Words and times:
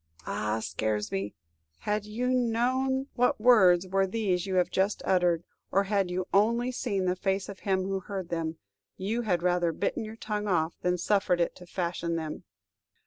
Ah, 0.25 0.59
Scaresby, 0.61 1.35
had 1.81 2.05
you 2.05 2.29
known 2.31 3.05
what 3.13 3.39
words 3.39 3.85
were 3.87 4.07
these 4.07 4.47
you 4.47 4.55
have 4.55 4.71
just 4.71 5.03
uttered, 5.05 5.43
or 5.71 5.83
had 5.83 6.09
you 6.09 6.25
only 6.33 6.71
seen 6.71 7.05
the 7.05 7.15
face 7.15 7.47
of 7.47 7.59
him 7.59 7.83
who 7.83 7.99
heard 7.99 8.29
them, 8.29 8.57
you 8.97 9.21
had 9.21 9.43
rather 9.43 9.71
bitten 9.71 10.03
your 10.03 10.15
tongue 10.15 10.47
off 10.47 10.73
than 10.81 10.97
suffered 10.97 11.39
it 11.39 11.55
to 11.55 11.67
fashion 11.67 12.15
them! 12.15 12.45